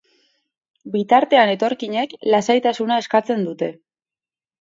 [0.95, 3.71] Bitartean etorkinek, lasaitasuna eskatzen dute.